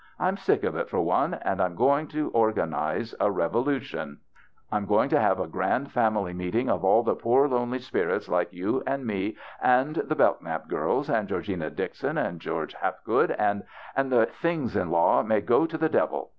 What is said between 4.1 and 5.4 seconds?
THE BACHELOR'S CHRISTMAS 35 I'm going to have